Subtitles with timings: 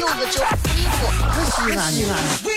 [0.00, 0.42] 有个叫
[0.74, 1.06] 衣服，
[1.50, 2.12] 西安西安。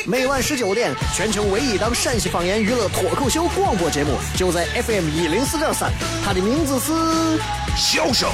[0.07, 5.91] 每晚十九点，全球唯一档陕西方言娱乐脱口秀广播节目，就在 FM 一零四点三，
[6.23, 6.91] 它的名字是
[7.75, 8.29] 《笑声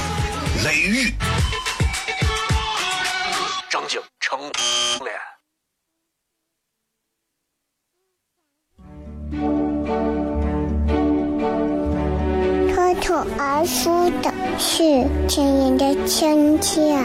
[0.64, 1.08] 雷雨》，
[3.70, 4.52] 张景成脸。
[13.04, 16.96] 脱而出的是亲人的亲切，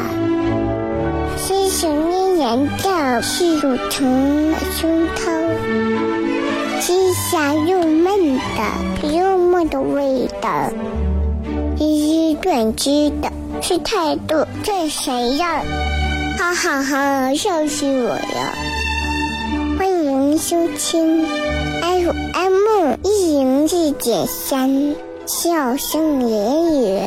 [1.48, 5.22] 是想念人的是乳虫的胸膛，
[6.82, 10.70] 是香又闷的幽默的味道，
[11.78, 13.32] 是短知的
[13.62, 15.48] 是态度最闪耀，
[16.38, 18.54] 哈哈哈，笑死我了！
[19.80, 21.26] 欢迎收听
[21.82, 24.94] FM 一零四点三。
[25.26, 27.00] 笑声言语，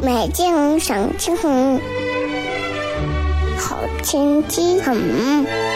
[0.00, 1.80] 美景赏青红，
[3.58, 5.73] 好天气很。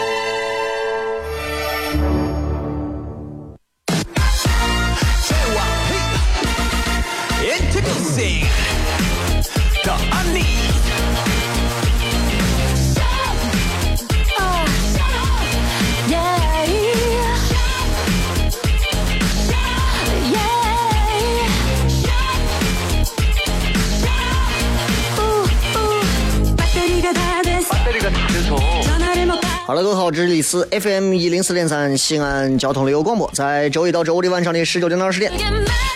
[29.89, 35.31] 各位好，这里是 FM 一零四点三西安交通旅游广播，在周一到周五的晚上的十九点到二十点，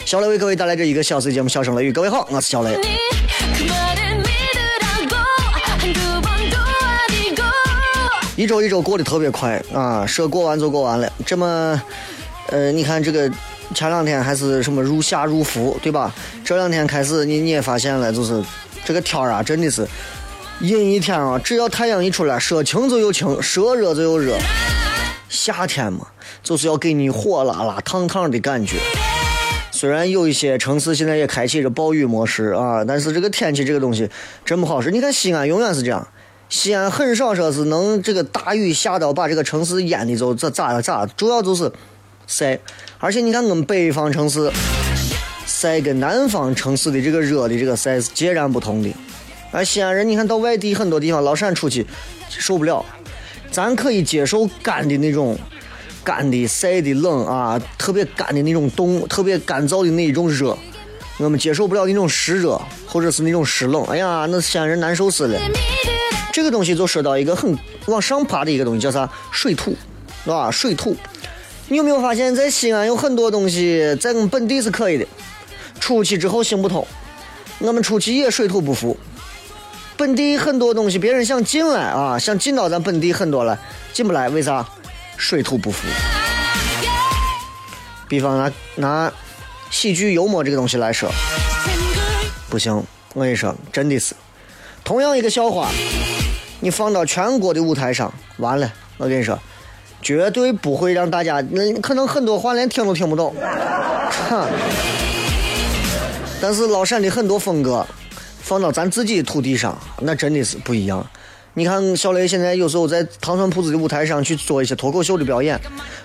[0.04, 1.92] 小雷为各位带来这一个小时节目《笑声雷雨》。
[1.94, 2.76] 各位好，我是小雷。
[8.36, 11.08] 一周一周过得特别快啊，说过完就过完了。
[11.24, 11.80] 这么，
[12.48, 13.30] 呃，你看这个
[13.76, 16.12] 前两天还是什么入夏入伏，对吧？
[16.44, 18.44] 这两天开始，你你也发现了，就是
[18.84, 19.88] 这个天儿啊，真的是。
[20.64, 24.38] 阴一天啊，只要太阳一出来，说晴就有晴，说热就有热。
[25.28, 26.08] 夏天嘛，
[26.42, 28.78] 就是要给你火辣辣、烫烫的感觉。
[29.72, 34.10] 虽然有一些城市现在也开启着暴雨模式啊，但是这个天气这个东西
[34.46, 34.90] 真不好使。
[34.90, 36.08] 你看西安永远是这样，
[36.48, 41.70] 西安很少说是能这个大雨下到把这个城市淹的就这咋咋，主要就是
[42.26, 42.58] 晒。
[43.00, 44.50] 而且你看我们北方城市
[45.46, 48.90] 晒跟南方城市的这个热的这个晒是截然不同的。
[49.54, 51.86] 啊，西安人，你看到外地很多地方，老陕出去
[52.28, 52.84] 受不了。
[53.52, 55.38] 咱可以接受干的那种，
[56.04, 60.58] 干的晒的冷啊，特别干的那种冻，特别干燥的那一种热。
[61.18, 63.84] 我们接受不了那种湿热，或者是那种湿冷。
[63.86, 65.40] 哎呀，那西安人难受死了。
[66.32, 67.56] 这个东西就说到一个很
[67.86, 69.08] 往上爬的一个东西，叫啥？
[69.32, 69.78] 水土，
[70.24, 70.50] 是吧？
[70.50, 70.98] 水土。
[71.68, 75.06] 你有没有发现，在西安有很多东西，在我们本地是可以的，
[75.80, 76.88] 出去之后行不通。
[77.60, 78.98] 我们出去也水土不服。
[80.04, 83.58] 本地很多东西，别人想进来啊，想进到咱本地很多了，
[83.94, 84.68] 进不来，为啥？
[85.16, 85.88] 水土不服。
[88.10, 89.14] 比方拿拿
[89.72, 91.10] 喜剧幽默这个东西来说，
[92.50, 94.14] 不行，我跟你说，真的是，
[94.84, 95.70] 同样一个笑话，
[96.60, 99.40] 你放到全国的舞台上，完了，我跟你说，
[100.02, 103.34] 绝对不会让大家，那可能很多话连听都听不懂。
[104.30, 104.50] 哈。
[106.42, 107.88] 但是老陕的很多风格。
[108.44, 111.04] 放到咱自己土地上，那真的是不一样。
[111.54, 115.60] 你看小雷现在有时候在糖蒜铺子的舞台上去做一些脱口秀的表演，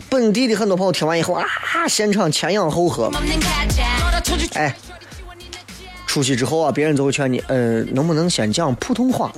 [0.09, 1.45] 本地的很多朋友听完以后啊，
[1.89, 3.11] 现场前仰后合。
[4.55, 4.77] 哎，
[6.07, 9.33] 出去之后啊，别人就会劝你，呃，能不能先讲普通话？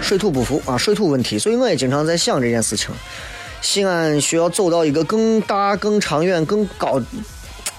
[0.00, 1.38] 水土不服啊，水土问题。
[1.38, 2.90] 所以我也经常在想这件事情。
[3.60, 7.00] 西安需要走到一个更大、更长远、更高。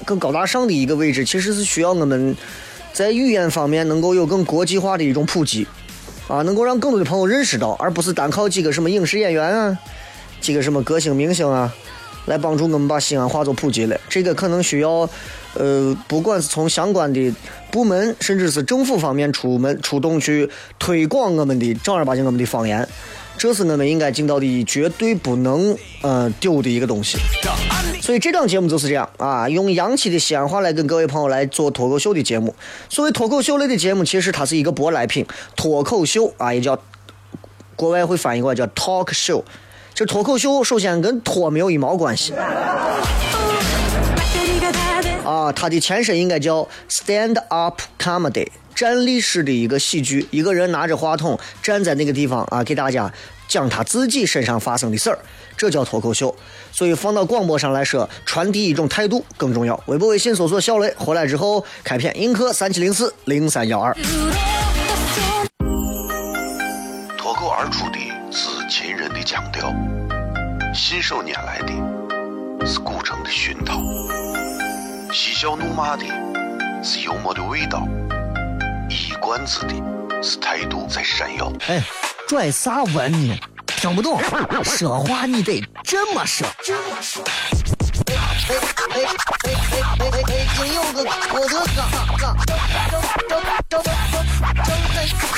[0.04, 2.36] 更高大上的一个位置，其实是需要我们
[2.94, 5.68] 在语言方面能够有更国际化的一种普及，
[6.28, 9.78] 啊，能够让更多的朋友认识到，而不是单靠几个什么影视演员啊，
[10.42, 11.74] 几个什么歌星明星啊，
[12.26, 14.00] 来帮助我们把西安话做普及了。
[14.10, 15.10] 这个可能需要，
[15.54, 17.34] 呃，不管是从相关的
[17.72, 20.50] 部门，甚至是政府方面出门出动去
[20.80, 22.88] 推广我们的正儿八经我们的方言。
[23.38, 27.18] 这是我们应该尽到的绝对不能呃丢的一个东西，
[28.02, 32.56] 所以这档节目就是这样啊，用洋气的西安话来跟各位朋友来做脱口秀的节目。
[32.90, 36.80] 所谓脱口秀类的节目，其实它是一个舶来品，脱口秀啊也叫
[37.76, 39.44] 国外会翻译过来叫 talk show。
[39.94, 42.34] 这脱口秀首先跟脱没有一毛关系。
[45.24, 50.28] 啊，它的前身应该叫 stand up comedy，站立式的一个喜剧。
[50.30, 53.12] 一个人拿着话筒站在那个地方啊，给大家
[53.48, 55.18] 讲他自己身上发生的事儿，
[55.56, 56.36] 这叫脱口秀。
[56.72, 59.82] 所以放到广播上来说，传递一种态度更重要。
[59.86, 63.96] 微博、微信搜索“小雷”，回来之后开片，映客三七零四零三幺二。
[67.18, 68.00] 脱口而出的
[68.30, 69.74] 是秦人的腔调，
[70.74, 73.80] 信手拈来的是古城的熏陶，
[75.14, 76.04] 嬉笑怒骂的
[76.84, 77.88] 是幽默的味道，
[79.16, 79.74] 一冠子的
[80.22, 81.50] 是态度在闪耀。
[81.68, 81.82] 哎，
[82.28, 83.40] 拽啥文呢？
[83.66, 84.22] 听不懂，
[84.64, 86.46] 说话你得这么说。
[86.48, 88.14] 哎
[88.50, 88.56] 哎
[88.92, 89.06] 哎哎
[90.00, 90.48] 哎哎！
[90.58, 91.90] 京有个郭德纲，
[92.20, 92.58] 张张
[93.30, 93.94] 张张张张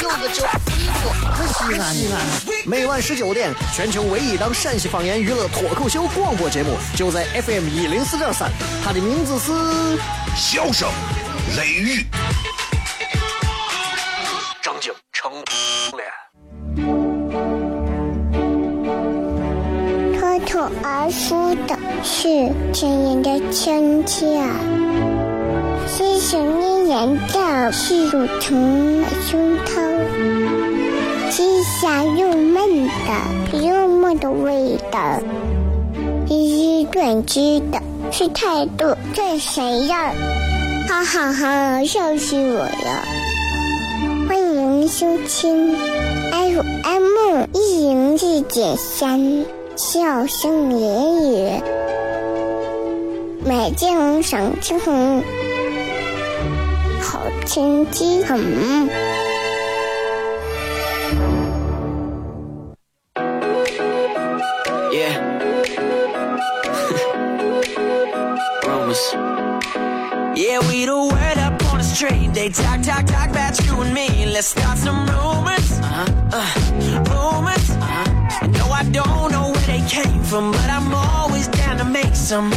[0.02, 2.16] 有个叫一个西安，西安，
[2.66, 8.52] 每晚十九点，全球唯一档陕西方言娱乐脱口秀广播节目，就在 FM 一零四点三，
[8.84, 9.52] 它的名字是
[10.36, 10.90] 《笑声
[11.56, 12.02] 雷雨》。
[20.58, 24.42] 脱口而出的是亲人的亲切，
[25.88, 35.20] 是想念人的是乳虫的胸膛，是香又闷的幽默的味道，
[36.28, 37.80] 一以贯之的
[38.12, 39.96] 是态度最闪耀，
[40.88, 43.04] 哈哈哈，笑死我了！
[44.28, 45.76] 欢迎收听
[46.32, 49.57] FM 一零四点三。
[49.78, 51.62] 笑声言语，
[53.46, 55.24] 美景赏晴空，
[57.00, 58.40] 好天气很。
[64.92, 65.14] Yeah.
[68.64, 69.14] Rumors.
[70.36, 72.34] Yeah, we the word up on the street.
[72.34, 74.26] They talk, talk, talk about you and me.
[74.26, 75.80] Let's start some rumors.
[75.80, 76.08] Uh-huh.
[76.34, 76.46] Uh,
[77.12, 77.70] rumors.
[77.70, 78.06] Uh-huh.
[78.78, 82.52] I don't know where they came from, but I'm always down to make some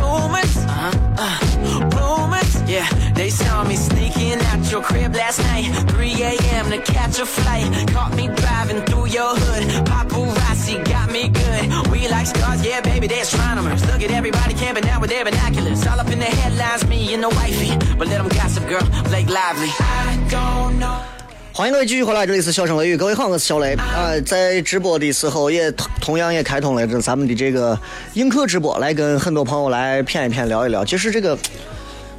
[0.00, 0.56] rumors.
[0.64, 0.92] Uh-huh.
[1.18, 2.62] Uh, rumors.
[2.62, 5.66] Yeah, they saw me sneaking out your crib last night.
[5.90, 6.70] 3 a.m.
[6.70, 7.66] to catch a flight.
[7.88, 9.84] Caught me driving through your hood.
[9.84, 11.90] Paparazzi got me good.
[11.92, 13.84] We like stars, yeah, baby, they're astronomers.
[13.84, 15.86] Look at everybody camping out with their binoculars.
[15.86, 17.76] All up in the headlines, me and the wifey.
[17.98, 19.68] But let them gossip, girl, Blake Lively.
[19.80, 21.17] I don't know.
[21.58, 27.76] 欢迎各位继续回来，这里是笑声雷雨，各位好，我是小雷啊、在直播的时候也同同样也开通了这咱们的这个
[28.14, 30.84] 映客直播，来跟很多朋友来谝一谝聊一聊。
[30.84, 31.36] 其实这个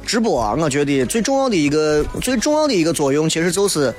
[0.04, 3.90] 直播啊，我觉得最重要的一个最重要的一个作用，其实就是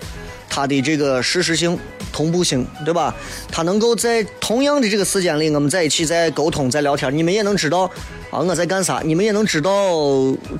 [0.47, 1.75] 它的这个实时性、
[2.13, 3.15] 同步性，对吧？
[3.51, 7.89] 它能够在同样的这个时间里，我们在一起在沟通、在聊天，你们也能知道
[8.29, 9.71] 啊我在干啥，你们也能知道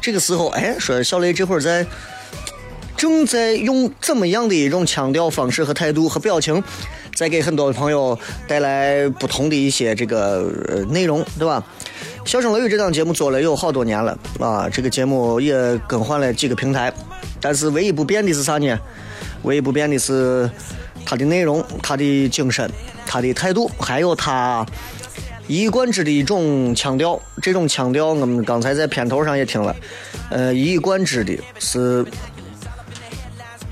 [0.02, 1.86] 这个时候，哎，说小雷这会儿在。
[3.02, 6.64] 正在用怎么样的一种腔调方式和态度和表情，
[7.16, 8.16] 在给很多朋友
[8.48, 11.66] 带来不同的一些这个内容，对吧？
[12.26, 16.94] 笑声雷雨这档节目做了有好多年了啊，这个节目也更换了几个平台，
[17.42, 18.80] 但是唯一不变的是啥呢？
[19.42, 20.48] 唯一不变的是
[21.04, 22.70] 它的内容、它的精神、
[23.08, 24.64] 它的态度，还有它
[25.48, 27.20] 一以贯之的一种腔调。
[27.42, 29.76] 这种腔调，我们刚才在片头上也听了，
[30.30, 32.06] 呃，一以贯之的是。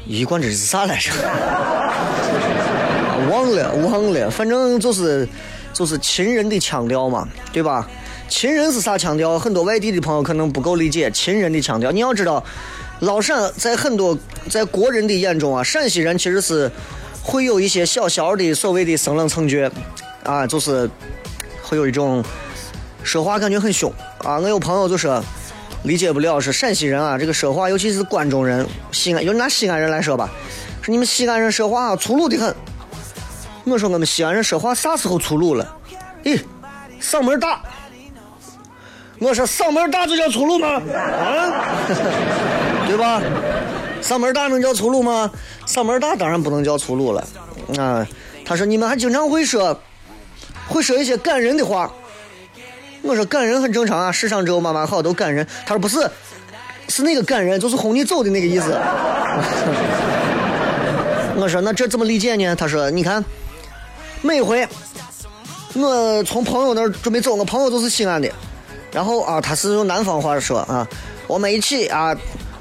[0.09, 1.11] 一贯之是啥来着？
[3.29, 5.27] 忘了，忘了，反正就是
[5.71, 7.87] 就是秦人的腔调嘛，对吧？
[8.27, 9.37] 秦人是啥腔调？
[9.37, 11.91] 很多外地的朋友可能不够理解秦人的腔调。
[11.91, 12.43] 你要知道，
[13.01, 14.17] 老陕在很多
[14.49, 16.71] 在国人的眼中啊，陕西人其实是
[17.21, 19.69] 会有一些小小的所谓的生冷蹭倔
[20.23, 20.89] 啊，就是
[21.61, 22.23] 会有一种
[23.03, 24.39] 说话感觉很凶啊。
[24.39, 25.23] 我有朋友就说。
[25.83, 30.29] 理解不了是陕西人啊，这个说话，尤其是关中人，西安，就拿西安人来说吧，
[30.81, 32.53] 说你们西安人说话粗鲁的很。
[33.65, 35.77] 我说我们西安人说话啥时候粗鲁了？
[36.23, 36.39] 咦，
[37.01, 37.61] 嗓门大。
[39.19, 40.67] 我说嗓门大就叫粗鲁吗？
[40.67, 41.75] 啊，
[42.87, 43.21] 对吧？
[44.01, 45.29] 嗓门大能叫粗鲁吗？
[45.65, 47.27] 嗓门大当然不能叫粗鲁了。
[47.77, 48.05] 啊，
[48.45, 49.79] 他说你们还经常会说，
[50.67, 51.91] 会说一些感人的话。
[53.01, 55.47] 我说感人很正常啊，世上只有妈妈好，都感人。
[55.65, 55.97] 他说不是，
[56.87, 58.71] 是那个感人，就是哄你走的那个意思。
[61.37, 62.55] 我说那这怎么理解呢？
[62.55, 63.23] 他说你看，
[64.21, 64.67] 每回
[65.73, 68.29] 我从朋友那儿准备走，我朋友都是西安的，
[68.91, 70.85] 然后啊，他是用南方话说啊，
[71.27, 72.13] 我们一起啊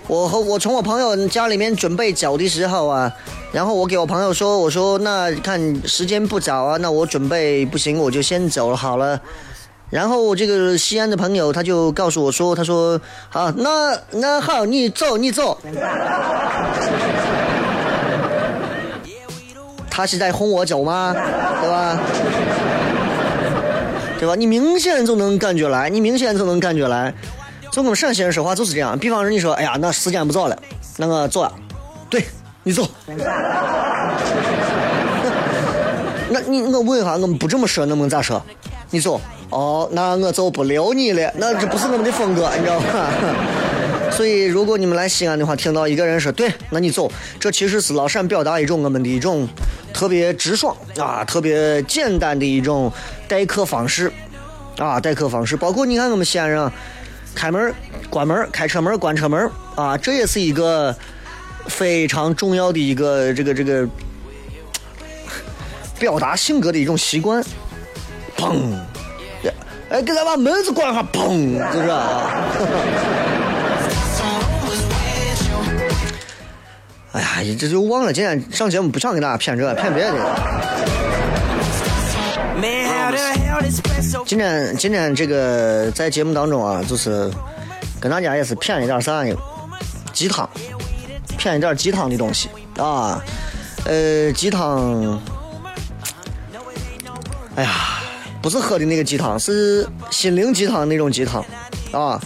[0.06, 3.12] 我和我从我朋友家里面准备走的时候啊，
[3.50, 9.20] 然后我给我朋友说，我说那看时间不早啊，那我准备不行，我就先走了好了。
[9.90, 15.58] 然后这个西安的朋友他就告诉我说，他说好，那那好，你走你走。
[19.90, 21.12] 他是在轰我走吗？
[21.12, 21.98] 对吧？
[24.18, 24.34] 对吧？
[24.36, 27.12] 你明显就能感觉来，你明显就能感觉来。
[27.72, 28.98] 就我们陕西人说话就是这样。
[28.98, 30.56] 比方说你说，哎呀，那时间不早了，
[30.98, 31.52] 那个走啊。
[32.10, 32.24] 对，
[32.62, 32.86] 你走。
[36.30, 38.42] 那你我问一下，我们不这么说，能不能咋说？
[38.90, 39.20] 你走。
[39.50, 41.32] 哦，那我走不留你了。
[41.36, 43.10] 那这不是我们的风格，你知道吧？
[44.12, 49.48] 所以，如果你们来西安的话，听到一个人说“对”，那你走，这其实是老陕表达一种我们的一种
[49.92, 52.92] 特别直爽啊、特别简单的一种
[53.26, 54.12] 待客方式
[54.76, 55.56] 啊，待客方式。
[55.56, 56.70] 包括你看我们西安人
[57.34, 57.72] 开门、
[58.10, 60.94] 关门、开车门、关车门啊，这也是一个
[61.68, 63.88] 非常重要的一个这个这个
[65.98, 67.42] 表达性格的一种习惯。
[68.38, 68.72] 砰！
[69.90, 71.58] 哎，给咱把门子关上，砰！
[71.72, 72.22] 就是啊。
[77.12, 78.12] 哎呀，这就忘了。
[78.12, 80.14] 今天上节目不想给大家骗这骗别的。
[84.26, 87.30] 今天今天这个在节目当中啊，就是
[87.98, 89.34] 跟大家也是骗一点啥呢？
[90.12, 90.48] 鸡汤，
[91.38, 93.22] 骗一点鸡汤的东西啊。
[93.84, 95.18] 呃，鸡汤，
[97.56, 97.87] 哎呀，
[98.48, 101.44] 不是喝的那个鸡汤，是心灵鸡汤那种鸡汤
[101.92, 102.18] 啊。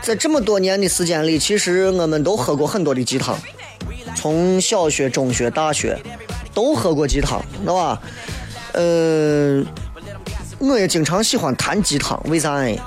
[0.00, 3.36] 在这么多年的时间里，其实我们都喝过很多的鸡汤。
[4.14, 5.98] 从小学、中学、大学
[6.54, 8.00] 都喝过鸡汤，知道吧？
[8.74, 9.64] 呃，
[10.60, 12.80] 我也经常喜欢谈鸡汤，为啥呢？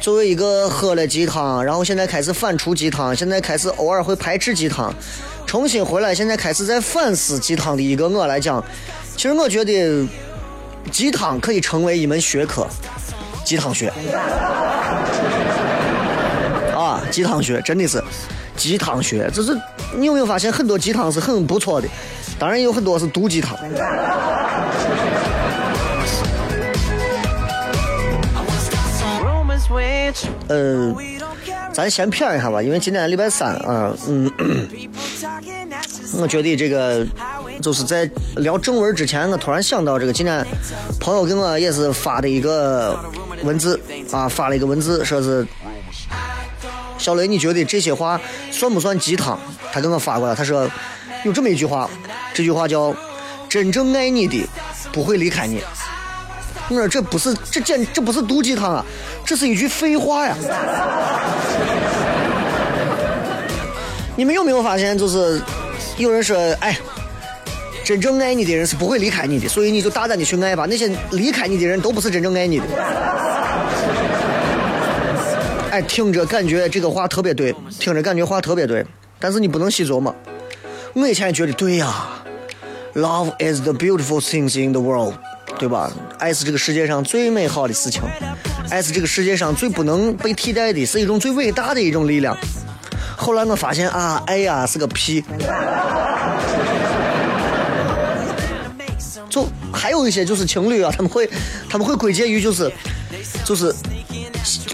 [0.00, 4.92] 作为一个喝了鸡汤，然后现在开始反刍鸡汤，现在开始偶尔会排斥鸡汤，
[5.46, 8.64] 重新回来，现在开始在反思鸡汤的一个我来讲，
[9.16, 10.04] 其实我觉得
[10.90, 12.66] 鸡汤可以成为一门学科，
[13.44, 13.92] 鸡汤学
[16.74, 18.02] 啊，鸡汤学真的是。
[18.56, 19.56] 鸡汤学，这是
[19.96, 21.86] 你有没有发现很多鸡汤是很不错的，
[22.40, 23.56] 当然有很多是毒鸡汤。
[30.48, 30.96] 嗯，
[31.72, 34.28] 咱先骗一下吧，因为今天礼拜三啊，嗯，
[36.18, 37.06] 我觉得这个
[37.60, 40.44] 就是在聊正文之前，我突然想到这个，今天
[41.00, 42.98] 朋友给我也是发的一个
[43.42, 43.80] 文字
[44.12, 45.46] 啊，发了一个文字，说是。
[46.96, 49.38] 小雷，你觉得这些话算不算鸡汤？
[49.72, 50.68] 他给我发过来，他说
[51.24, 51.88] 有这么一句话，
[52.34, 52.92] 这句话叫
[53.48, 54.44] “真正爱你的
[54.92, 55.62] 不会离开你”。
[56.68, 58.84] 我说这不是这简这不是毒鸡汤啊，
[59.24, 60.36] 这是一句废话呀！
[64.16, 65.40] 你们有没有发现，就是
[65.98, 66.76] 有人说，哎，
[67.88, 70.66] 真正爱你的人是不会离开你的，所以你就大胆的去爱吧。
[70.68, 72.64] 那些离开你的人都不是真正爱你的。
[75.70, 78.84] 哎，听着感觉这个话特别对，听着感觉话特别对，
[79.18, 80.14] 但是你不能细琢磨。
[80.92, 82.10] 我以前觉得对呀
[82.92, 85.14] ，Love is the beautiful things in the world，
[85.58, 85.90] 对吧？
[86.18, 88.02] 爱是这个世界上最美好的事情，
[88.68, 92.36] 爱是这个世界上最不能被替代的，是一种最伟大的一种力量。
[93.16, 95.24] 后来我发现啊，爱呀是个屁。
[99.38, 101.30] 就还有一些就是情侣啊，他们会
[101.70, 102.70] 他们会归结于就是
[103.44, 103.72] 就是。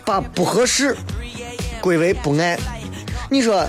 [0.04, 0.94] 把不合适
[1.80, 2.56] 归为不爱。
[3.30, 3.66] 你说，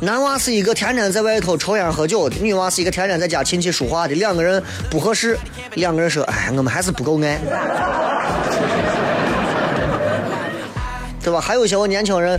[0.00, 5.36] 男娃是一个天天在外头抽烟喝酒的，女娃是一个天天在家琴棋书画的，两个人不合适，
[5.74, 7.40] 两个人说，哎，我们还是不够爱，
[11.24, 11.40] 对吧？
[11.40, 12.38] 还有一些我年轻人，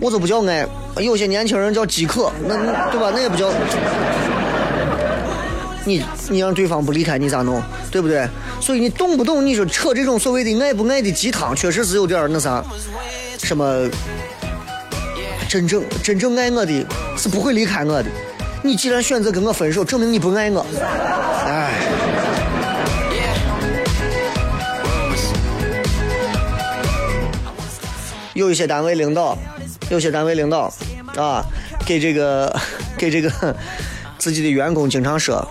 [0.00, 2.56] 我都不叫爱，有些年轻人叫饥渴，那
[2.90, 3.10] 对吧？
[3.14, 3.48] 那也不叫。
[5.88, 7.62] 你你让对方不离开你咋弄？
[7.90, 8.28] 对不对？
[8.60, 12.62] 所以你动不动你说扯这种所谓的爱不爱的鸡汤，确实是有点那啥，
[13.42, 13.88] 什么
[15.48, 18.10] 真正真正爱我的是不会离开我的。
[18.62, 20.66] 你既然选择跟我分手，证明你不爱我。
[21.46, 21.72] 哎，
[28.34, 29.38] 有一些单位领导，
[29.88, 30.70] 有些单位领导
[31.16, 31.42] 啊，
[31.86, 32.54] 给这个
[32.98, 33.56] 给这个
[34.18, 35.46] 自己的员工经常说。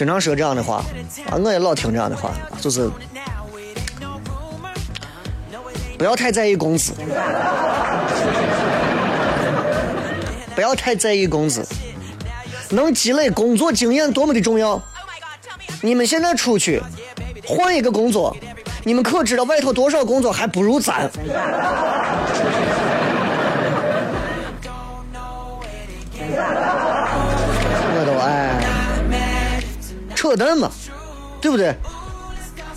[0.00, 0.82] 经常说这样的话
[1.26, 2.90] 啊，我也老听这样的话，就是
[5.98, 6.94] 不要太在意工资，
[10.56, 11.62] 不要太在意工资，
[12.70, 14.82] 能积累工作经验多么的重要。
[15.82, 16.82] 你们现在出去
[17.46, 18.34] 换一个工作，
[18.84, 21.10] 你们可知道外头多少工作还不如咱？
[30.30, 30.70] 扯淡嘛，
[31.40, 31.74] 对不对？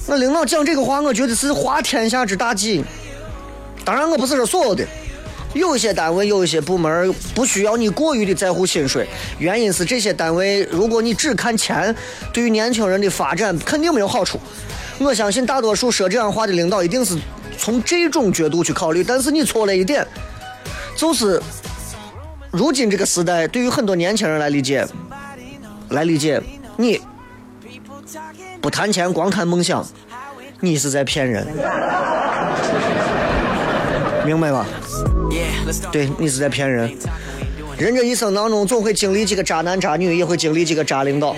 [0.07, 2.83] 那领导讲这个话，我觉得是滑天下之大稽。
[3.85, 4.83] 当然，我不是说所有的，
[5.53, 9.07] 有一些单位、有一些部门不需要你过于的在乎薪水，
[9.37, 11.95] 原因是这些单位，如果你只看钱，
[12.33, 14.39] 对于年轻人的发展肯定没有好处。
[14.97, 17.15] 我相信大多数说这样话的领导一定是
[17.57, 20.05] 从这种角度去考虑，但是你错了一点，
[20.97, 21.39] 就是
[22.49, 24.87] 如今这个时代，对于很多年轻人来理解，
[25.89, 26.41] 来理解
[26.77, 26.99] 你
[28.61, 29.85] 不谈钱，光谈梦想，
[30.59, 31.45] 你是在骗人，
[34.25, 34.65] 明白吧？
[35.91, 36.95] 对你是在骗人。
[37.77, 41.35] 人这一生当中，总会经历几个渣男渣女，也会经历几个渣领导。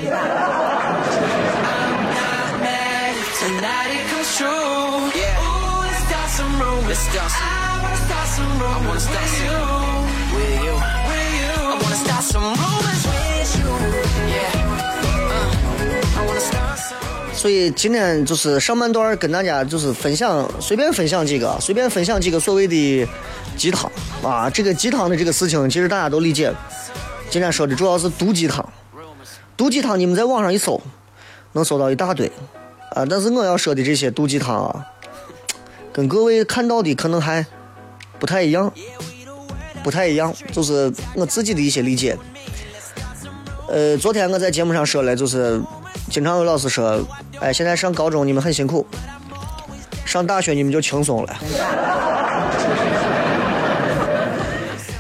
[17.36, 23.08] 所以今天就是上半段跟大家就是分享，随便分享几个，随便分享几个所谓的
[23.56, 23.92] 鸡汤
[24.24, 24.50] 啊。
[24.50, 26.52] 这个鸡汤的这个事情，其实大家都理解。
[27.30, 28.68] 今天说的主要是毒鸡汤，
[29.56, 30.82] 毒鸡汤你们在网上一搜，
[31.52, 32.32] 能搜到一大堆
[32.92, 33.06] 啊。
[33.08, 34.86] 但是我要说的这些毒鸡汤啊，
[35.92, 37.46] 跟各位看到的可能还
[38.18, 38.72] 不太一样，
[39.84, 42.18] 不太一样，就是我自己的一些理解。
[43.68, 45.62] 呃，昨天我在节目上说了，就是
[46.10, 47.04] 经常有老师说，
[47.42, 48.86] 哎，现在上高中你们很辛苦，
[50.06, 51.36] 上大学你们就轻松了。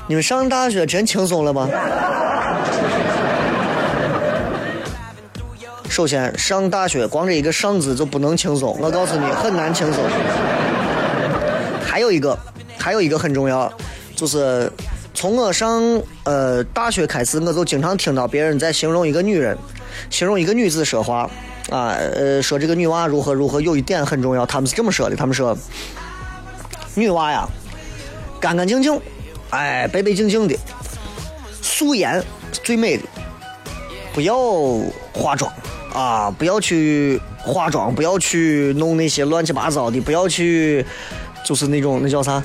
[0.07, 1.67] 你们上大学真轻松了吗？
[5.89, 10.03] 首先，上大学光这一个“上”字就不能轻松，我告诉你，很难轻松。
[11.85, 12.37] 还有一个，
[12.77, 13.71] 还有一个很重要，
[14.13, 14.69] 就是
[15.13, 15.81] 从我上
[16.25, 19.57] 呃大学开始，我就经常听到别人在形容一个女人，
[20.09, 21.29] 形容一个女子说话
[21.69, 25.57] 啊，呃，说这个女娃如何如何，有一点很重要，他们是这么说的，他们说，
[26.93, 27.47] 女娃呀，
[28.39, 28.99] 干干净净，
[29.49, 30.55] 哎，白白净净的，
[31.61, 33.03] 素颜是最美的，
[34.13, 34.37] 不要
[35.11, 35.51] 化妆
[35.93, 40.85] 啊，不要去化妆，不要去弄那些乱七八糟的，不要去，
[41.43, 42.43] 就是那种那叫啥？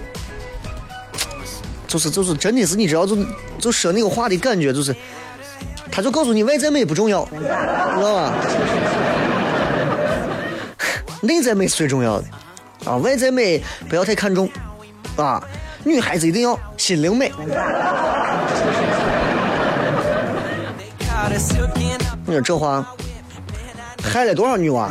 [1.86, 3.18] 就是就是真的是你知道就
[3.58, 4.94] 就说那个话的感觉就是，
[5.90, 8.34] 他就告诉你外在美不重要，知道吧？
[11.20, 12.26] 内在美是最重要的
[12.84, 14.48] 啊，外在美不要太看重
[15.16, 15.42] 啊，
[15.84, 17.30] 女孩子一定要心灵美。
[22.26, 22.86] 你说这话
[24.02, 24.90] 害了多少女娃？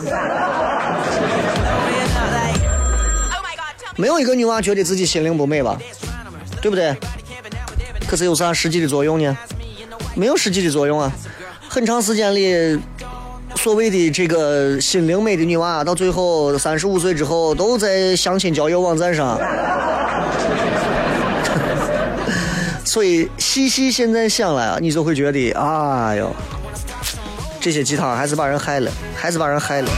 [3.96, 5.78] 没有一个女娃觉得自己心灵不美吧？
[6.62, 6.96] 对不对？
[8.08, 9.38] 可是有啥实际的作用呢？
[10.16, 11.12] 没有实际的作用啊！
[11.70, 12.80] 很长时间里，
[13.62, 19.38] 所谓的这个心灵美的女娃，到最后三十五岁之后，都在相亲交友网站上。
[22.86, 26.34] 所以细细现在想来啊，你就会觉得，哎呦，
[27.60, 29.92] 这些鸡汤还是把人害了，还是把人害了。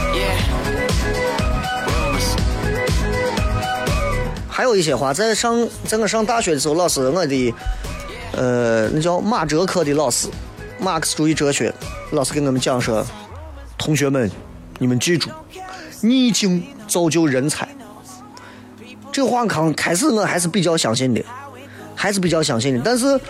[4.48, 7.54] 还有一些话，在上在我上大学的时候，老师我的
[8.32, 10.26] 呃那叫马哲科的老师，
[10.80, 11.72] 马克思主义哲学
[12.10, 13.06] 老师跟我们讲说，
[13.84, 14.30] 同学们，
[14.78, 15.28] 你们记住，
[16.02, 17.66] 逆境造就人才。
[19.10, 21.20] 这话刚开始我还是比较相信的，
[21.96, 23.20] 还是比较相信的，但是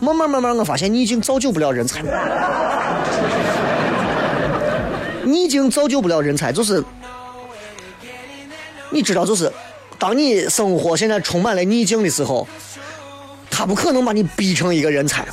[0.00, 2.02] 慢慢慢慢我发现逆境造就不了人才，
[5.24, 6.84] 逆境造就不了人才，就是
[8.90, 9.50] 你知道，就是
[9.98, 12.46] 当你生活现在充满了逆境的时候，
[13.50, 15.26] 他不可能把你逼成一个人才，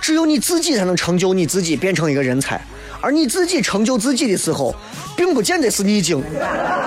[0.00, 2.64] 只有你自己才能成就你自己，变成一个人才。
[3.06, 4.74] 而你自己成就自己的时候，
[5.16, 6.18] 并不见得是逆境，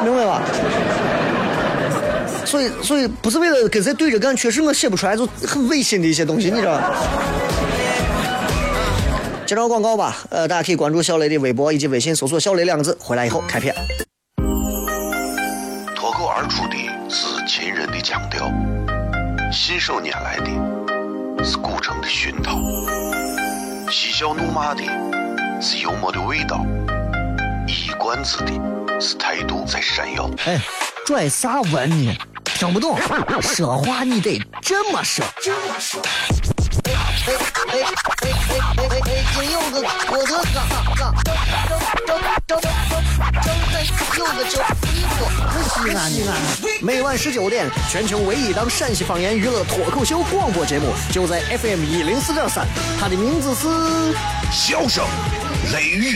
[0.03, 0.41] 明白吧？
[2.45, 6.91] 所以，所以不是为了跟谁对着干，确实我写不出来就很违心的一些东西，你知道吧？
[9.45, 13.73] 接着广告吧，呃，大家可以关注小雷的微博以及微信，搜索“小雷”两个字，回来以后开片。
[15.95, 16.75] 脱口而出的
[17.09, 18.51] 是秦人的腔调，
[19.53, 22.59] 信手拈来的是古城的熏陶，
[23.89, 24.83] 嬉笑怒骂的
[25.61, 26.65] 是幽默的味道，
[27.67, 28.53] 一冠子的
[28.99, 30.29] 是态度在闪耀。
[30.45, 30.57] 哎，
[31.05, 32.15] 拽啥文呢？
[32.45, 32.97] 听不懂，
[33.41, 35.25] 说话你得这么说。
[46.81, 52.65] 每晚十九点，全球唯一档陕西方言娱乐脱口秀广播节目，就在 FM 一零四点三，
[52.99, 53.67] 它的名字是
[54.51, 55.05] 《笑声
[55.73, 56.15] 雷雨》，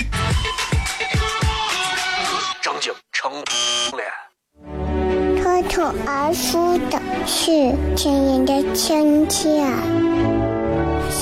[2.61, 3.31] 张景成
[3.93, 4.07] 脸。
[5.41, 9.49] 脱口而出的是甜人的亲切，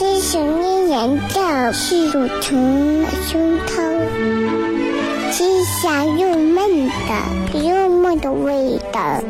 [0.02, 4.02] 是想念人的是乳虫胸膛，
[5.32, 9.22] 是香又闷的又闷的味道，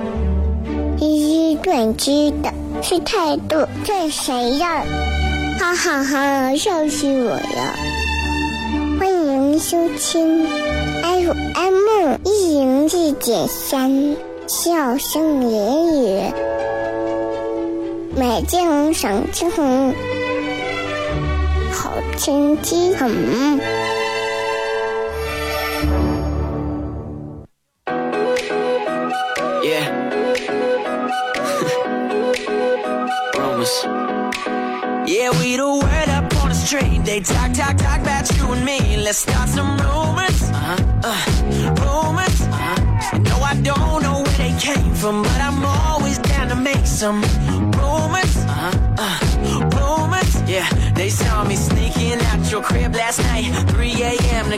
[0.97, 4.86] 是短知的，是态度这谁呀？
[5.60, 7.75] 哈哈哈，笑死我了！
[8.97, 10.47] 欢迎收听
[11.01, 14.15] FM 一零四点三。
[14.47, 16.31] 笑声言语，
[18.15, 19.23] 美景赏
[36.36, 37.03] on the street.
[37.05, 38.97] They talk, talk, talk about you and me.
[38.97, 40.40] Let's start some rumors.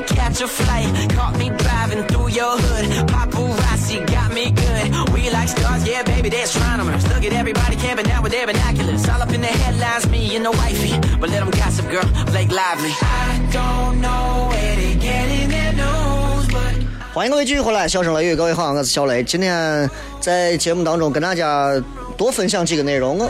[0.08, 0.88] Catch a flight.
[1.16, 3.08] Caught me driving through your hood.
[3.08, 5.14] Paparazzi got me good.
[5.14, 7.04] We like stars, yeah, baby, they're astronomers.
[7.08, 9.08] Look at everybody camping out with their binoculars.
[9.10, 11.00] All up in the headlines, me and the wifey.
[11.20, 12.92] But let them gossip, girl, Blake Lively.
[13.02, 16.74] I don't know where they getting their news, but
[17.14, 19.24] 欢迎各位继续回来，笑声雷雨，各位好，我是小雷。
[19.24, 19.90] 今天
[20.20, 21.72] 在节目当中跟大家
[22.18, 23.18] 多分享几个内容。
[23.18, 23.30] 我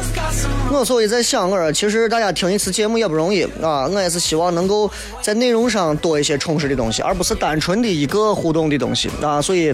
[0.71, 4.89] 我所以在想，我其实大家听一次节目也不容易啊，我也是希望能够
[5.21, 9.41] 在内容上多一些充实的东西，而不是单纯的一个互动的东西啊。
[9.41, 9.73] 所以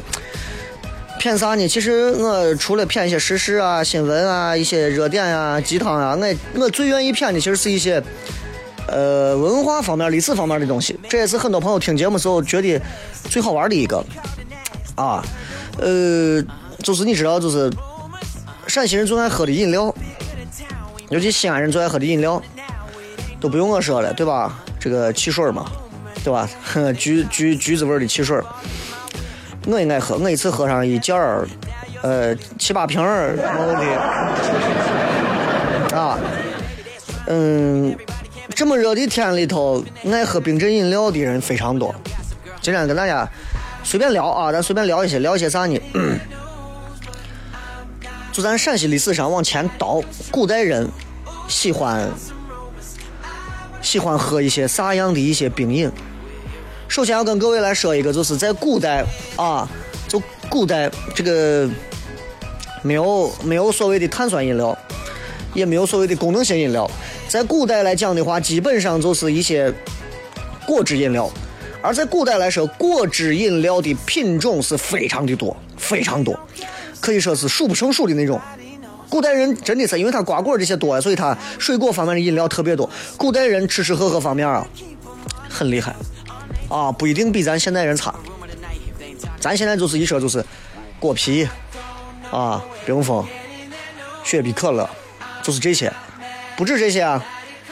[1.20, 1.68] 骗啥呢？
[1.68, 8.02] 其实我除了骗一些时事啊、新闻啊、一些热点啊、鸡汤啊，我我最愿意骗的其实是一些
[8.88, 10.98] 呃文化方面、历史方面的东西。
[11.10, 12.80] 这也是很多朋友听节目时候觉得
[13.30, 14.04] 最好玩的一个
[14.96, 15.24] 啊。
[15.82, 16.44] 呃，
[16.84, 17.72] 就是你知道，就是
[18.70, 19.94] 陕西人最爱喝的饮料。
[21.10, 22.40] 尤其西安人最爱喝的饮料，
[23.42, 24.60] 都不用我说了，对吧？
[24.80, 25.66] 这个汽水嘛，
[26.24, 26.48] 对吧？
[26.96, 28.40] 橘橘橘子味的汽水，
[29.66, 31.48] 我也爱喝，我一次喝上一件儿，
[32.04, 33.86] 呃，七八瓶儿没问题。
[35.98, 36.20] 啊，
[37.26, 37.98] 嗯，
[38.50, 41.94] 这么热的天里头，爱喝冰镇饮料的人非常多。
[42.62, 43.28] 今天跟大家
[43.84, 45.82] 随便聊啊，咱随便聊一些，聊一些啥呢？
[48.32, 50.88] 就咱陕西历史上往前倒，古代人
[51.48, 52.10] 喜欢
[53.82, 55.92] 喜欢喝一些啥样的一些冰饮？
[56.88, 59.04] 首先要跟各位来说一个，就是在古代
[59.36, 59.68] 啊，
[60.08, 61.70] 就古代这个
[62.82, 64.78] 没有没有所谓的碳酸饮料，
[65.54, 66.90] 也没有所谓的功能性饮料，
[67.28, 69.74] 在古代来讲的话，基本上就是一些
[70.66, 71.30] 果汁饮料。
[71.82, 76.38] 而在古代来说，果汁饮料的品种是非常的多，非常多，
[77.00, 78.40] 可以说是数不胜数的那种。
[79.10, 82.90] 古代人真的是因为他瓜果这些多，所以他水果方面的饮料特别多。
[83.18, 84.66] 古代人吃吃喝喝方面啊，
[85.50, 85.96] 很厉害
[86.70, 88.14] 啊，不一定比咱现代人差。
[89.40, 90.46] 咱现在就是一说就是
[91.00, 91.48] 果啤
[92.30, 93.26] 啊、冰峰、
[94.24, 94.88] 雪碧、可乐，
[95.42, 95.92] 就是这些，
[96.56, 97.26] 不止这些啊，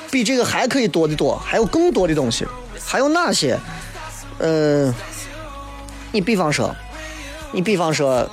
[0.10, 2.48] 比这个还可以多的多，还有更多的东西，
[2.84, 3.60] 还有哪些？
[4.40, 4.92] 嗯、
[6.12, 6.76] 你比方说，
[7.52, 8.28] 你比方说，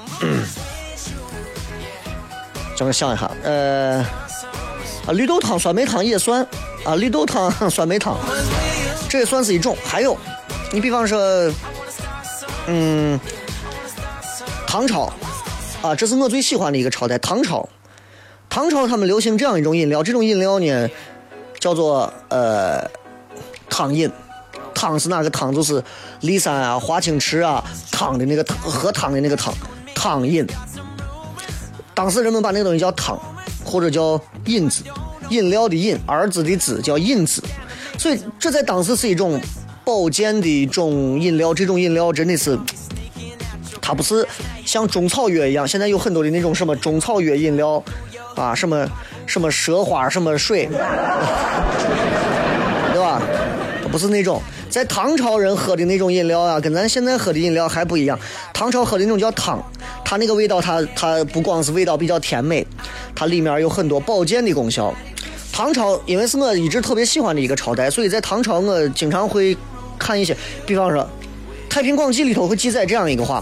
[2.77, 3.99] 让我想一下，呃，
[5.07, 6.47] 啊，绿豆汤、酸梅汤也算
[6.85, 8.17] 啊，绿豆汤、酸梅汤，
[9.09, 9.77] 这也算是一种。
[9.85, 10.17] 还有，
[10.73, 11.19] 你比方说，
[12.67, 13.19] 嗯，
[14.67, 15.13] 唐朝
[15.83, 17.69] 啊，这是我最喜欢的一个朝代，唐朝。
[18.51, 20.89] 唐朝他们流行这样一种饮料，这种饮料呢
[21.59, 22.89] 叫做呃
[23.69, 24.11] 汤饮。
[24.75, 25.55] 汤是哪个汤？
[25.55, 25.83] 就是
[26.23, 29.55] 骊山啊、华清池啊汤的那个汤，喝汤的那个汤，
[29.95, 30.47] 汤饮。
[31.95, 33.19] 当时人们把那个东西叫汤，
[33.65, 34.83] 或者叫饮子，
[35.31, 37.43] 饮料的饮，儿子的子叫饮子。
[37.97, 39.41] 所以这在当时是一种
[39.85, 41.55] 保健的一种饮料。
[41.55, 42.59] 这种饮料真的是，
[43.81, 44.27] 它不是
[44.67, 47.83] 像中草药一样，现在有很多的那种什么中草药饮料
[48.35, 48.85] 啊，什么
[49.27, 50.67] 什么蛇花什么水，
[52.93, 53.23] 对吧？
[53.93, 54.43] 不是那种。
[54.75, 58.19] 在唐朝人喝的那种饮料啊，跟咱现在喝的饮料还不一样。
[58.53, 59.63] 唐朝喝的那种叫汤，
[60.05, 62.67] 它那个味道它，它不光是味道比较甜美，
[63.15, 64.93] 它里面有很多保健的功效。
[65.53, 69.57] 唐朝因为是我一直特别喜欢的一个朝代，所以在唐朝我经常会
[69.97, 71.03] 看一些，比方说
[71.71, 73.41] 《太平广记》里头会记载这样一个话：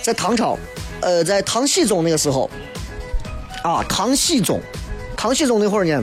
[0.00, 0.58] 在唐朝，
[1.02, 2.48] 呃，在唐僖宗那个时候，
[3.62, 4.58] 啊，唐僖宗，
[5.14, 6.02] 唐僖宗那会儿呢，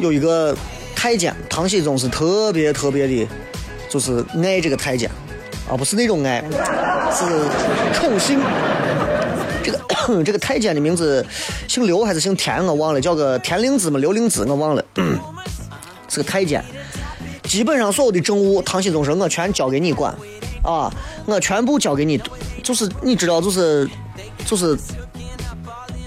[0.00, 0.54] 有一个
[1.06, 3.28] 太监，唐僖宗是特别特别的，
[3.88, 5.08] 就是爱这个太监，
[5.70, 6.42] 啊，不是那种爱，
[7.12, 7.24] 是
[7.94, 8.40] 宠幸。
[9.62, 11.24] 这个这个太监的名字
[11.68, 14.84] 姓刘还是姓田，我忘了，叫个田灵芝嘛，刘灵芝我忘了，
[16.08, 16.60] 是个太监。
[17.44, 20.12] 基本上所有的政务，唐僖宗说我全交给你管，
[20.64, 20.92] 啊，
[21.24, 22.20] 我全部交给你，
[22.64, 23.88] 就是你知道，就是
[24.44, 24.76] 就是，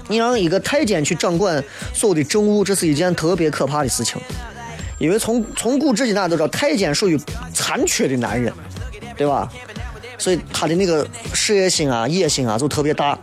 [0.08, 4.20] 你让一个太监去掌管所有的政务，这是一件特别可怕的事情。
[5.00, 7.18] 因为从从古至今大家都知道，太监属于
[7.54, 8.52] 残缺的男人，
[9.16, 9.48] 对吧？
[10.18, 13.18] 所以他的那个事业心啊、野心啊就特别大。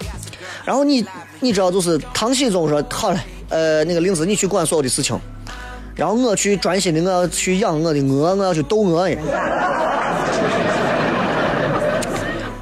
[0.65, 1.05] 然后你
[1.39, 5.17] 你知道，就是唐僖宗说好了，呃，那个令子你去管所有的事情，
[5.95, 9.07] 然后我去专心的我要去养我的鹅，我要去斗鹅。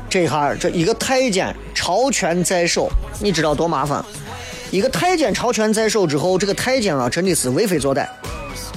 [0.10, 4.04] 这一下这一个太监朝权在手，你知道多麻烦？
[4.71, 8.06] 一个太监朝权在手之后，这个太监啊真的是为非作歹，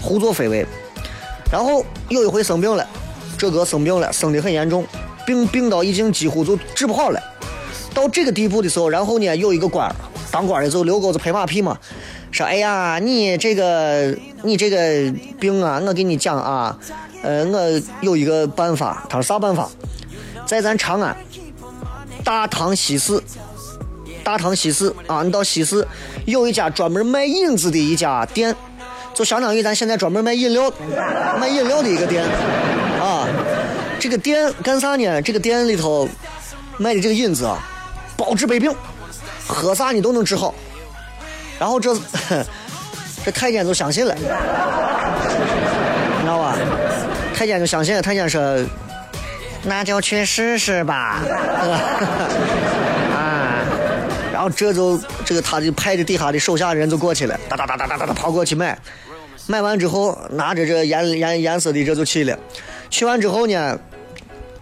[0.01, 0.67] 胡作非为。
[1.51, 2.87] 然后有一回生病了，
[3.37, 4.85] 这哥生病了，生得很严重，
[5.27, 7.21] 病病到已经几乎就治不好了。
[7.95, 9.93] 到这个地步的时候，然后呢，有一个官，
[10.31, 11.77] 当官的就刘狗子拍马屁嘛，
[12.31, 16.79] 说：“哎呀，你这个你这个病啊，我给你讲啊，
[17.23, 19.69] 呃，我有一个办法。”他说啥办法？
[20.47, 21.17] 在咱长安
[22.23, 23.21] 大唐西市，
[24.23, 25.87] 大唐西市啊，你到西市
[26.27, 28.55] 有一家专门卖银子的一家店，
[29.19, 30.73] 就相当于咱现在专门卖饮料、
[31.41, 32.25] 卖饮料的一个店
[33.01, 33.27] 啊。
[33.99, 35.21] 这个店干啥呢？
[35.21, 36.09] 这个店里头
[36.77, 37.59] 卖的这个银子啊，
[38.17, 38.73] 包治百病，
[39.49, 40.55] 喝啥你都能治好。
[41.59, 41.93] 然后这
[43.27, 44.23] 这太监就相信了，你
[46.21, 46.57] 知道吧？
[47.35, 48.41] 太监就相信了，太监说
[49.67, 51.23] ：“那就去试试吧。
[53.19, 53.67] ”啊，
[54.33, 58.79] 然后这就这个他就派的底下的手下人就过去了，哒哒哒哒哒哒哒跑过去买，
[59.49, 62.39] 买完之后拿着这颜颜颜色的这就去了，
[62.91, 63.81] 去完之后呢，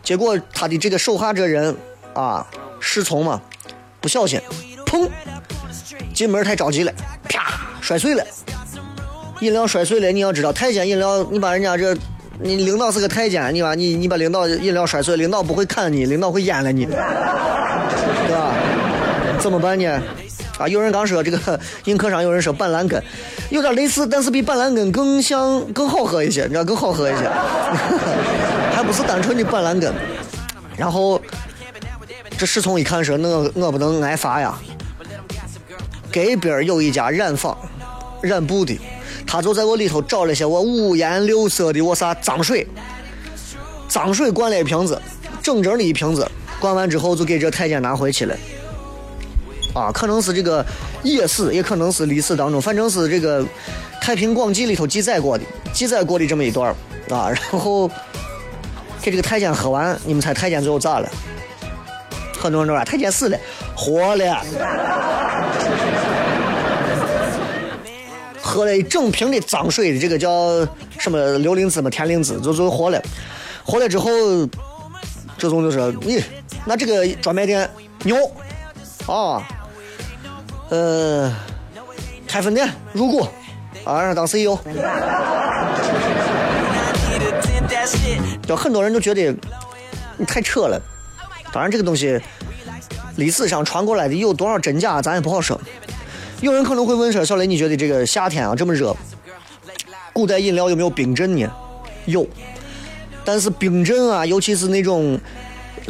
[0.00, 1.74] 结果他的这个手下这人
[2.14, 2.46] 啊，
[2.78, 3.42] 侍从嘛，
[4.00, 4.40] 不小心，
[4.86, 5.08] 砰，
[6.14, 6.92] 进门太着急了，
[7.28, 8.24] 啪摔碎了，
[9.40, 10.12] 饮料摔碎了。
[10.12, 11.92] 你要知道，太监饮料，你把人家这，
[12.40, 18.54] 你领导是个太监，你把你你把领导饮料摔碎，领导不会砍你，领导会阉了你，对吧？
[19.40, 20.00] 怎么办呢？
[20.58, 23.02] 啊，有人刚说这个 硬壳上有人说板蓝根，
[23.50, 27.28] 有点类似，但是比板蓝根更像更好喝一些，你知道更好喝一些，
[28.72, 29.92] 还不是单纯的板蓝根。
[30.76, 31.20] 然后
[32.38, 34.54] 这侍从一看说，那我不能挨罚呀。
[36.12, 37.56] 隔边有一家染坊，
[38.22, 38.80] 染布的，
[39.26, 42.66] 他就在我里头找了些我五颜六色的我啥脏水，
[43.86, 44.98] 脏水灌了一瓶子，
[45.42, 46.26] 整整的一瓶子，
[46.58, 48.34] 灌完之后就给这太监拿回去了。
[49.76, 50.64] 啊，可能是这个
[51.02, 53.42] 野史，也可能是历史当中，反正是这个
[54.00, 56.74] 《太平广记》里头记载过的，记载过的这么一段
[57.10, 57.28] 啊。
[57.28, 57.86] 然后
[59.02, 61.08] 给这个太监喝完，你们猜太监最后咋了？
[62.38, 63.38] 很多人都说太监死了，
[63.76, 64.42] 活了，
[68.40, 70.66] 喝了一整瓶的脏水的，这个叫
[70.98, 73.02] 什么硫磷脂嘛，田灵脂，就就活了。
[73.62, 74.10] 活了之后，
[75.36, 76.22] 这种就是，咦，
[76.64, 77.68] 那这个专卖店
[78.04, 78.16] 牛
[79.06, 79.42] 啊，
[80.68, 81.32] 呃，
[82.26, 83.26] 开分店入股，
[83.84, 84.58] 啊，当 CEO。
[88.46, 89.34] 就很多人都觉得
[90.16, 90.80] 你太扯了。
[91.52, 92.20] 当然，这个东西
[93.16, 95.60] 历史上传过来的有多少真假，咱也不好说。
[96.40, 98.94] 有人可能会问说：“小雷，你觉得这个夏天啊这么热，
[100.12, 101.48] 古代饮料有没有冰镇呢？”
[102.04, 102.26] 有，
[103.24, 105.18] 但是冰镇啊，尤其是那种，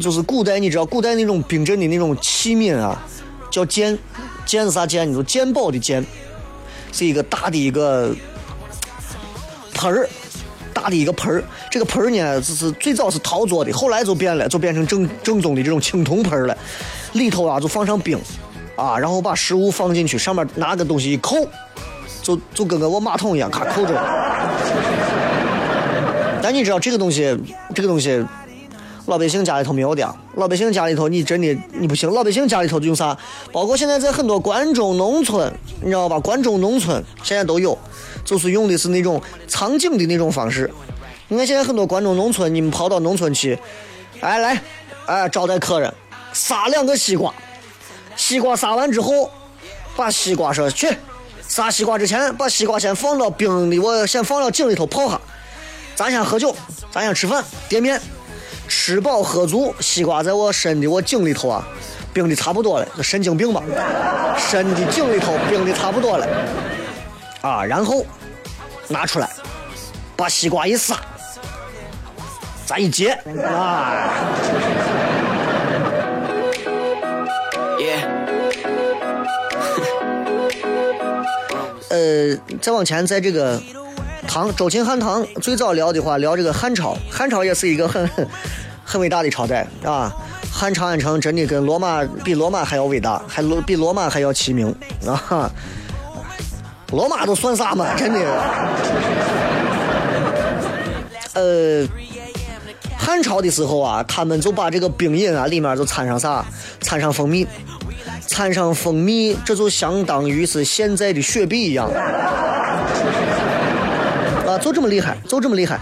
[0.01, 3.03] 就是古代你知道，古代那种冰镇的那种器皿啊，
[3.51, 3.99] 叫鉴，
[4.47, 5.07] 鉴是啥鉴？
[5.07, 6.03] 你说鉴宝的鉴，
[6.93, 8.15] 是一个大的一个
[9.75, 10.09] 盆儿。
[10.73, 16.57] 大的一个盆儿，这个盆儿呢，就是最早是陶做的，后来就变了，就变成正正宗的这种青铜盆儿了。
[17.15, 18.21] 里头啊，就放上冰，
[18.77, 21.35] 啊，然后把食物放进去，上面拿个东西一扣，
[22.23, 23.95] 就就跟个我马桶一样，咔扣着。
[26.43, 27.35] 但你知道这个东西，
[27.75, 28.23] 这个东西，
[29.07, 30.17] 老百姓家里头没有的。
[30.35, 32.11] 老百姓家里头，你真的你不行。
[32.13, 33.17] 老百姓家里头用啥？
[33.53, 36.19] 包括现在在很多关中农村，你知道吧？
[36.21, 37.77] 关中农村现在都有。
[38.25, 40.69] 就是用的是那种藏景的那种方式。
[41.29, 43.57] 你看现在很多关中农村，你们跑到农村去，
[44.21, 44.61] 哎来，
[45.07, 45.95] 哎招待客人，
[46.33, 47.33] 杀两个西瓜，
[48.17, 49.31] 西瓜杀完之后，
[49.95, 50.89] 把西瓜说去，
[51.47, 55.21] 杀西瓜之前把西瓜先放到冰里，我先放到井里头泡下，
[55.95, 56.53] 咱先喝酒，
[56.91, 58.01] 咱先吃饭，点面，
[58.69, 61.67] 吃饱喝足，西瓜在我身的我井里头啊，
[62.13, 63.63] 冰的差不多了，神经病吧，
[64.39, 66.27] 身的井里头冰的差不多了，
[67.41, 68.05] 啊，然后
[68.89, 69.29] 拿出来，
[70.17, 70.97] 把西瓜一撒，
[72.65, 73.11] 咱一接，
[73.45, 74.11] 啊.
[81.89, 83.63] 呃，再往前，在这个
[84.27, 88.07] 唐周秦汉唐最早聊的话，聊这个汉朝，汉朝也是一个很
[88.87, 90.11] 很伟大的朝代啊。
[90.51, 94.75] 汉长安城真的跟罗马比罗马还要伟大，还罗比罗马还要齐名
[95.07, 95.51] 啊！
[96.93, 97.95] 罗马都算啥嘛？
[97.95, 98.21] 真的。
[101.35, 101.87] 呃，
[102.97, 106.43] 汉朝的时候啊，他们就把这个冰饮啊里面就掺上啥？
[106.81, 107.47] 掺上蜂蜜。
[108.27, 111.87] 掺上蜂蜜，这就相当于是现在的雪碧一样，
[114.47, 115.79] 啊，就这么厉害，就这么厉害。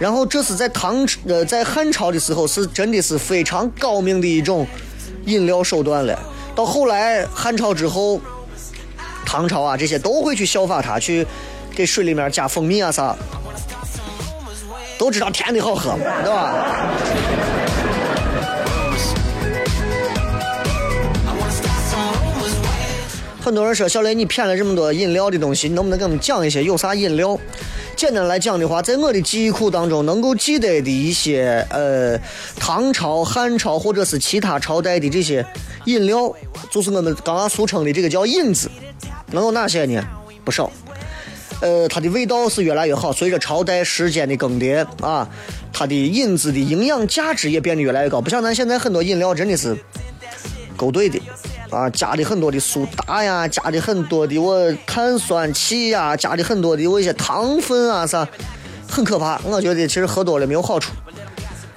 [0.00, 4.66] 然后这是在唐呃在汉朝的时候是真的是非常高明的一种
[5.26, 6.18] 饮料手段了。
[6.56, 8.18] 到后来汉朝之后，
[9.26, 11.26] 唐朝啊这些都会去效法它，去
[11.76, 13.14] 给水里面加蜂蜜啊啥，
[14.98, 16.86] 都知道甜的好喝，对吧？
[23.42, 27.38] 很多人说小雷，你骗了这么多饮料的东西，你能不能给我们讲一些有啥饮料？
[28.00, 32.18] 简单来讲的话，在我的记忆库当中，能够记得的一些呃
[32.58, 35.44] 唐朝、汉朝或者是其他朝代的这些
[35.84, 36.34] 饮料，
[36.70, 38.70] 就是我们刚刚俗称的这个叫饮子，
[39.32, 40.02] 能有哪些呢？
[40.46, 40.72] 不少。
[41.60, 45.28] 呃，它的味道是越来越好，随着朝代时间的更迭啊，
[45.70, 48.18] 它的饮子的营养价值也变得越来越高。
[48.18, 49.76] 不像咱现在很多饮料真的是
[50.74, 51.20] 勾兑的。
[51.70, 58.26] 啊，加的很多的苏打呀，加的很多的我碳酸气呀，加的很多的我一些糖分啊啥，
[58.88, 59.40] 很可怕。
[59.44, 60.92] 我觉得其实喝多了没有好处。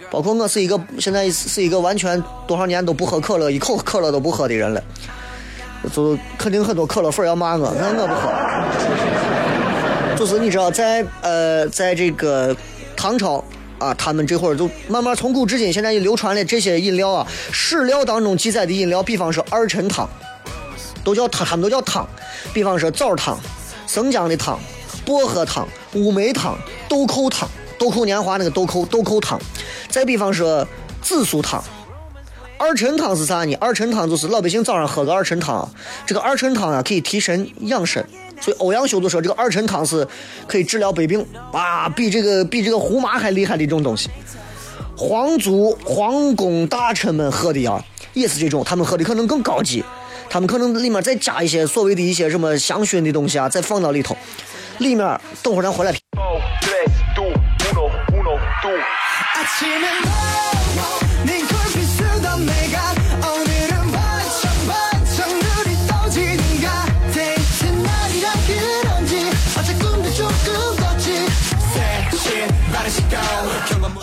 [0.10, 4.84] 包括我是一个现在是一个完全多少年都不喝可乐，一口可乐都不喝的人了，
[5.92, 8.32] 就肯定很多可乐粉要骂我，那我不喝。
[10.16, 12.56] 就是你知道，在呃，在这个
[12.96, 13.44] 唐朝。
[13.84, 20.10] 啊，他们这会儿就慢慢从古至今，现在也流传的这些饮料啊，史料当中记载的饮料，比方说二陈汤，
[21.04, 22.08] 都叫汤，他们都叫汤。
[22.54, 23.38] 比方说枣汤、
[23.88, 24.60] 生姜的汤、
[25.06, 29.40] 薄荷汤、乌梅汤、豆蔻汤、豆蔻年华那个豆蔻豆蔻汤。
[29.90, 30.66] 再比方说
[31.02, 31.64] 紫苏汤。
[32.60, 33.54] 二陈汤是啥呢？
[33.60, 35.70] 二陈汤就是老百姓早上喝个二陈汤，
[36.06, 38.08] 这个二陈汤啊可以提神养神。
[38.40, 40.08] 所以欧阳修都说这个二陈汤是
[40.48, 44.10] 可以治疗百病啊，比这个比这个胡麻还厉害的一种东西。
[44.96, 49.84] 皇族皇宫大臣们喝的啊，也是这种，他们喝的可能更高级，
[50.30, 54.16] 他们可能里面再加一些所谓的一些什么香薰的东西啊，再放到里头。
[54.80, 55.94] 里面等会儿咱回来。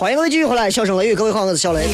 [0.01, 1.85] 欢迎各位继续回来，笑声雷雨，各位好，我是小雷。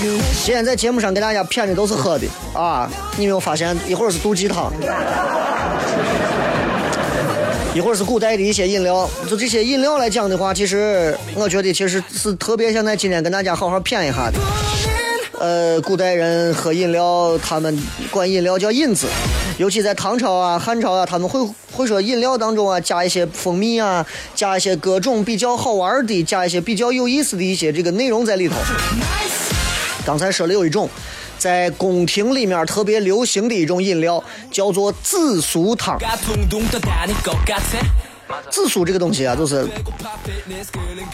[0.46, 3.78] 今天在节目上给大家骗的都是喝的啊，你没有发现？
[3.86, 4.72] 一会儿是毒鸡汤，
[7.76, 9.10] 一会儿是古代的一些饮料。
[9.30, 14.40] 就这些饮料来讲的话，其实我觉得其实是特别想在今天跟大家好好谝一下的。
[15.42, 17.78] 呃，古代人喝饮料，他们
[18.10, 19.08] 管饮料叫饮子，
[19.58, 21.40] 尤其在唐朝啊、汉朝啊，他们会
[21.72, 28.56] 会说饮料当中啊加一些蜂蜜啊，加一些各种比较好玩的，加一些比较有意思的一些这个内容在里头。
[30.06, 30.88] 刚才说了有一种
[31.40, 35.98] 在宫廷里面特别流行的一种饮料，叫做紫苏汤。
[38.50, 39.68] 紫苏这个东西啊，就是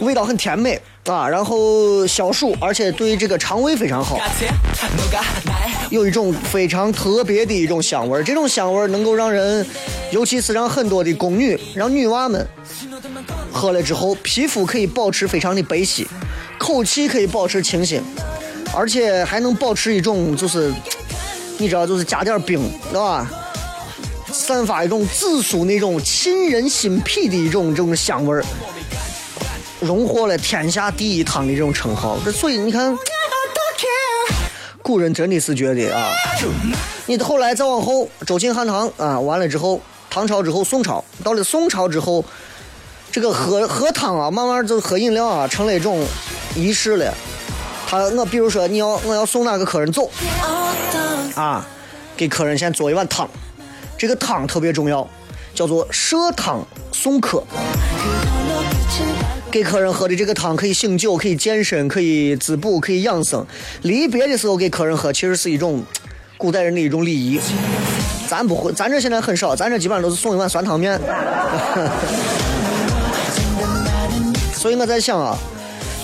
[0.00, 4.18] 味道很甜美啊，然后消暑，而且对这个肠胃非常好，
[5.90, 8.22] 有一种非常特别的一种香味儿。
[8.22, 9.64] 这种香味儿能够让人，
[10.10, 12.46] 尤其是让很多的宫女、让女娃们
[13.52, 16.06] 喝了之后，皮肤可以保持非常的白皙，
[16.58, 18.02] 口气可以保持清新，
[18.74, 20.72] 而且还能保持一种就是，
[21.58, 23.30] 你知道，就是加点冰，对吧？
[24.34, 28.44] 散发一种紫苏那种沁人心脾的一种这种香味儿，
[29.80, 32.18] 荣获了天下第一汤的这种称号。
[32.24, 32.98] 这所以你看，
[34.82, 36.10] 古人真的是觉得啊，
[37.06, 39.80] 你后来再往后，周秦汉唐啊，完了之后，
[40.10, 42.24] 唐朝之后，宋朝，到了宋朝之后，
[43.12, 46.04] 这个喝喝汤啊，慢慢就喝饮料啊，成了一种
[46.56, 47.14] 仪式了。
[47.86, 50.10] 他我比如说你要我要送哪个客人走
[51.36, 51.64] 啊，
[52.16, 53.30] 给客人先做一碗汤。
[54.04, 55.08] 这个汤特别重要，
[55.54, 57.42] 叫做设汤送客。
[59.50, 63.46] 给客人喝的这个汤可以醒酒，可以健身，可以滋补，可以养生。
[63.80, 65.82] 离别的时候给客人喝，其实是一种
[66.36, 67.40] 古代人的一种礼仪。
[68.28, 71.00] 咱不会，咱这现在很少，咱这基本上都是送一碗酸汤面。
[74.52, 75.34] 所以我在想啊，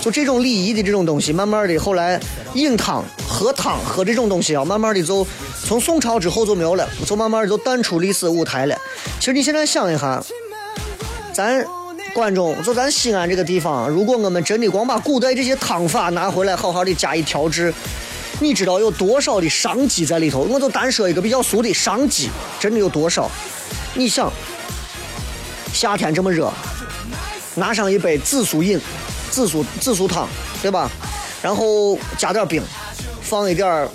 [0.00, 2.18] 就这种礼仪的这种东西，慢慢的后来
[2.54, 5.26] 饮汤、喝汤、喝这种东西啊，慢慢的就
[5.64, 8.76] 从宋朝之后就没有了，就慢慢的就淡出历史舞台了。
[9.18, 10.22] 其实你现在想一下，
[11.32, 11.64] 咱
[12.14, 17.72] 观众就咱西安这个地方，如果我们真的光把古代这些汤法拿回来，好好的加以调制。
[18.42, 20.40] 你知道有多少的商机在里头？
[20.40, 23.30] 我就单说一个比较俗的商机，真的有多少？
[23.92, 24.32] 你想，
[25.74, 26.50] 夏天这么热，
[27.54, 28.80] 拿上一杯紫苏饮，
[29.30, 30.28] 紫苏紫苏汤，
[30.60, 30.90] 对吧？
[31.42, 32.62] 然后加点冰，
[33.22, 33.88] 放一点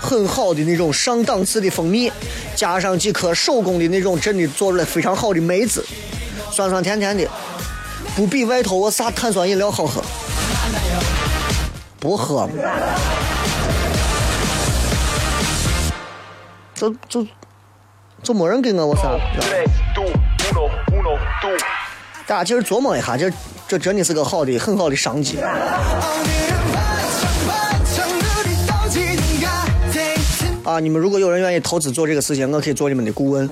[0.00, 2.10] 很好的那种上档次的蜂蜜，
[2.56, 5.84] 加上几颗手工的那种真的做出来非常好的梅子，
[6.50, 7.28] 酸酸甜甜的，
[8.16, 10.02] 不比外头我啥碳酸饮料好喝。
[12.00, 12.48] 不喝。
[16.74, 17.26] 就就
[18.22, 19.10] 就没人给我我啥？
[22.26, 23.30] 大家其实琢磨一下，这
[23.72, 25.38] 这真的是个好的、很好的商机。
[30.62, 33.48] 啊，你们如果有人愿意投资做这个事情，我可以做你们的顾问。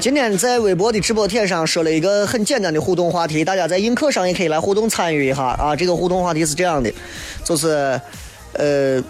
[0.00, 5.76] 今天在微博的直播帖上说了一个很简单的互动话题，大家在映客上也可以来互动参与一下啊。
[5.76, 6.90] 这个互动话题是这样的，
[7.44, 8.00] 就是
[8.54, 9.04] 呃。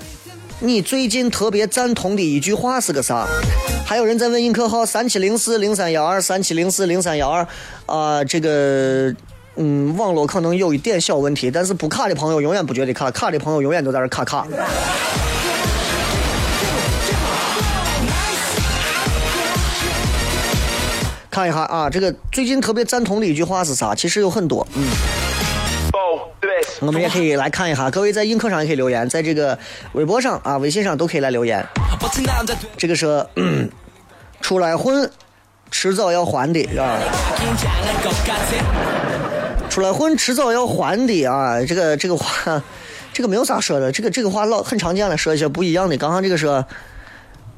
[0.64, 3.26] 你最近特别赞同的一句话是个啥？
[3.84, 7.46] 还有人在问映客号三七零四零三幺二三七零四零三幺二
[7.84, 9.14] 啊，这个
[9.56, 14.46] 嗯，网络可能有一点小问题，但是不卡的朋友永远不觉得卡，卡的朋友永远都在这卡卡。
[21.30, 23.94] 看一下啊，这个最近特别赞同的一句话是啥？
[23.94, 24.82] 其实有很多，嗯。
[26.86, 29.58] 我们也可以来看一下，各位在映客上也可以留言，在这个
[29.92, 31.64] 微博上啊、微信上都可以来留言。
[32.76, 33.26] 这个是
[34.40, 35.10] 出来混，
[35.70, 37.00] 迟早要还的啊！
[39.70, 41.64] 出来混，迟早要还的啊！
[41.66, 42.62] 这个这个话，
[43.12, 45.96] 这个没有啥说的，这个这个话老很常见了，说一些不一样的。
[45.96, 46.64] 刚刚这个说，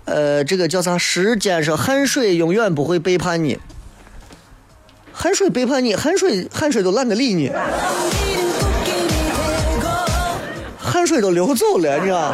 [0.05, 0.97] 呃，这个叫啥？
[0.97, 3.59] 时间说汗水永远不会背叛你，
[5.13, 7.51] 汗水背叛你，汗水汗水都懒得理你。
[10.87, 12.33] 汗水都流走了，你知道？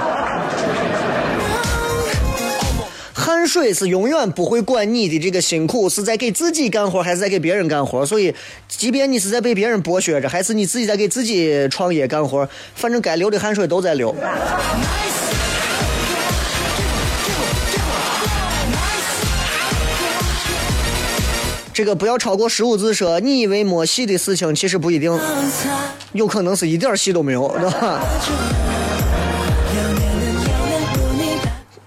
[3.14, 8.34] 汗水是永远不会管你的这个辛苦是在给自己干活还是在给别人干活，所以，
[8.68, 14.14] 即便你是在被别人剥削着，还是你自己在给自己创业干活，反正该流的汗水都在流。
[21.74, 25.18] 这个不要超过十五字说，你以为没戏的事情，其实不一定，
[26.12, 28.00] 有可能是一点戏都没有，对吧？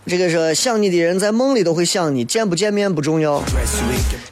[0.07, 3.43] 这个说想你的人在梦里都会想你，见不见面不重要。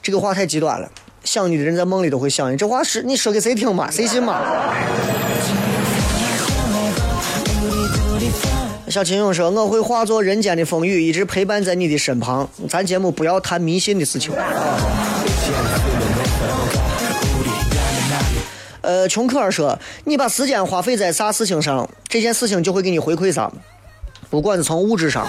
[0.01, 0.89] 这个话太极端了，
[1.23, 3.89] 想你的人在梦里都会想你，这话是你说给谁听嘛？
[3.91, 4.41] 谁信嘛？
[8.93, 14.31] 小秦勇说：“我会化作人间的风雨，一直陪伴在你的身旁。”咱节目不要谈迷信的事情。
[18.81, 23.51] 呃，琼克尔说：“你把时间花费在啥事情上，这件事情就会给你回馈啥，
[24.29, 25.25] 不管是从物质上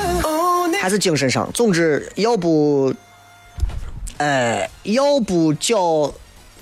[0.79, 1.51] 还是精神上。
[1.55, 2.93] 总之，要不，
[4.19, 6.13] 哎，要不叫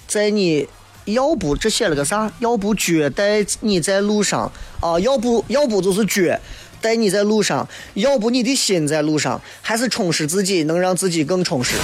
[0.06, 0.68] 在你，
[1.06, 2.30] 要不这写了个啥？
[2.38, 5.00] 要不撅带你在路上啊？
[5.00, 6.38] 要不要不就是撅
[6.82, 7.66] 带你在路上？
[7.94, 11.76] 要不你的心在路上，还是充实自己，能让自己更充实？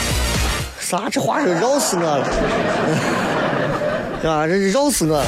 [0.80, 1.08] 啥？
[1.10, 2.28] 这话是绕死我了。
[4.20, 4.46] ”对吧？
[4.46, 5.26] 这绕死我了。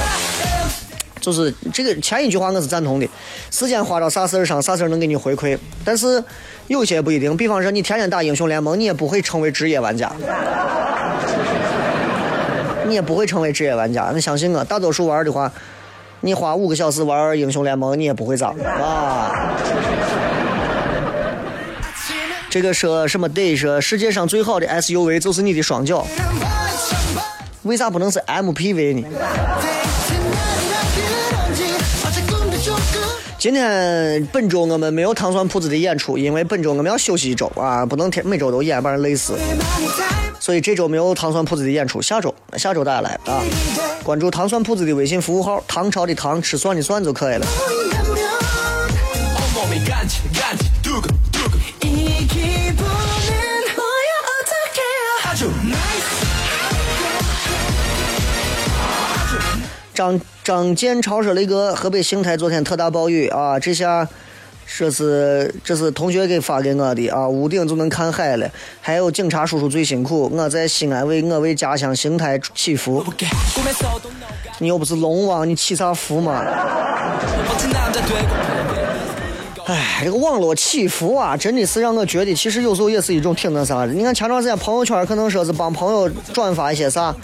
[1.21, 3.07] 就是这个前一句话我是赞同的，
[3.51, 5.57] 时间花到啥事儿上，啥事儿能给你回馈。
[5.85, 6.25] 但是
[6.66, 10.11] 有些不一定，比方说你天天打英雄联盟，你也不会成为职业玩家，
[12.89, 14.11] 你也不会成为职业玩家。
[14.14, 15.53] 你相信我，大多数玩的话，
[16.23, 19.57] 你花五个小时玩英雄联盟，你也不会咋啊。
[22.51, 26.07] 这个说什么得说世界上最好的 SUV 就是你的双脚。
[27.62, 29.07] 为啥不能是 MPV 呢？
[33.39, 39.39] 今天本周我们没有糖蒜铺子的演出，因为本周我们要休息一周啊，不能天每周都演，把人累死。
[40.41, 43.45] 所以这周没有糖蒜铺子的演出，下周下周大家来啊！
[44.03, 47.47] 关注糖蒜铺子的微信服务号“唐朝的唐吃蒜的蒜”就可以了。
[59.93, 64.09] 张张建超说：“雷哥，河北邢台昨天特大暴雨啊，这下
[64.79, 68.51] 这是这是同学给发给我的啊，屋顶就能看海了。
[68.81, 73.05] 还有警察叔叔最辛苦，我在西安为我为家乡邢台祈福。
[74.59, 76.43] 你又不是龙王，你祈啥福嘛？
[79.71, 83.93] 哎，这个网络祈福啊，真的是让我觉得，其实有时候也是一种挺那啥的。
[83.93, 87.14] 你看前段时间朋友圈可能说是帮朋友转发一些啥，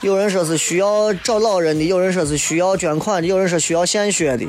[0.00, 4.46] 有人说是需要找老人的，有人说是需要捐款的，有人说需要献血的。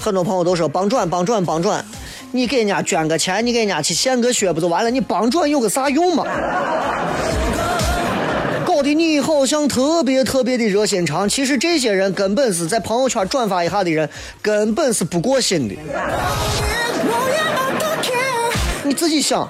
[0.00, 1.84] 很多朋友都说帮转帮转帮转，
[2.30, 4.90] 你给人家捐个钱，你给人家去献个血不就完了？
[4.92, 6.24] 你帮转有个啥用嘛？
[8.78, 14.08] 搞得你好像特别特别的热心肠，其实这些人根本是在朋友圈转发一下的人，
[14.40, 15.74] 根本是不过心的。
[18.84, 19.48] 你自己想。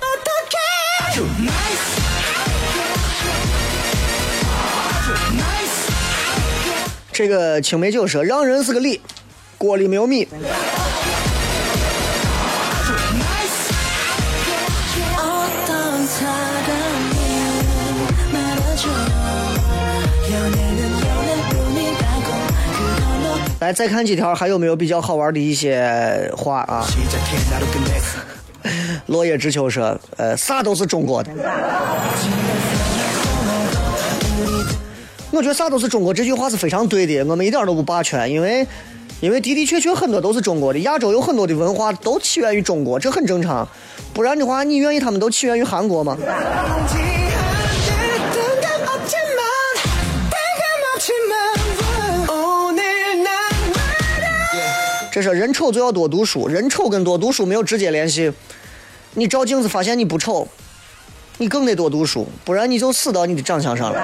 [7.13, 8.99] 这个青梅酒说，让人是个礼，
[9.59, 10.27] 锅里没有米。
[23.69, 26.87] 来，再看几条，还有没有比较好玩的一些话啊？
[29.07, 31.31] 落叶知秋说，呃，啥都是中国的。
[35.31, 38.67] 我觉得啥都是中国这句话是非常对的，我们一点都不霸权，因为，
[39.21, 43.69] 因为的的确确很多都是中国的，亚洲有很多的文化都起源于中国，这很正常。
[44.15, 46.17] 不然的话，你愿意他们都起源于韩国吗？
[55.19, 58.33] 这说人丑就要多读书，人丑跟多读书没有直接联系。
[59.15, 60.47] 你照镜子发现你不丑，
[61.39, 64.01] 你更得多读书，不然你就死到你的长相上了。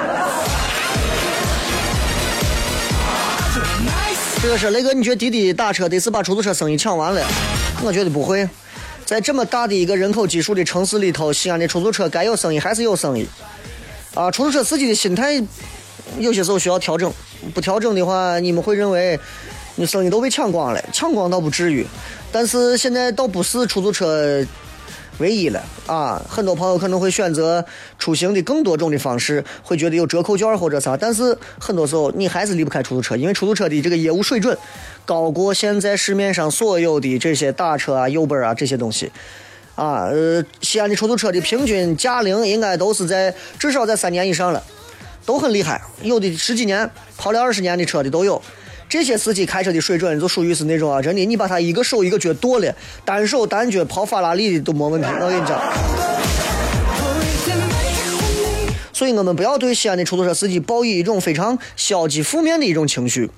[4.43, 7.25] 这个是雷哥，你觉得滴滴打车得是把出租车生意抢完了？
[7.85, 8.49] 我觉得不会，
[9.05, 13.25] 在这么大的一个人口基数的城市里头，西安的出租车该有生意还是有生意。
[14.15, 15.41] 啊，出租车司机的心态
[16.19, 17.13] 有些时候需要调整，
[17.55, 19.17] 不调整的话，你们会认为。
[19.77, 21.87] 你生意都被抢光了，抢光倒不至于，
[22.31, 24.47] 但是现在倒不是出租车
[25.19, 26.21] 唯一了啊！
[26.29, 27.65] 很多朋友可能会选择
[27.99, 34.57] 出行的更多种的方式，会觉得有折扣券或者啥，但是很多时候你还是离不开出租车，因为出租车的这个业务水准
[35.05, 39.13] 高过现在市面上所有的这些打车啊、优本啊这些东西
[39.77, 40.07] 啊。
[40.07, 44.61] 呃，西安的出租车的平均驾龄应该都是在至少在三年以上了，
[45.25, 48.43] 都很厉害，有的十几年、跑了二十年的车的都有。
[48.89, 52.75] 这些司机开车的水准就属于是那种啊，真的，你把他一个手一个脚剁了，
[53.05, 55.09] 单手单脚跑法拉利的都没问题。
[55.21, 55.61] 我跟你讲，
[58.93, 63.31] 所以我们不要对西安的出租车司机抱以一种非常消极负面的一种情绪。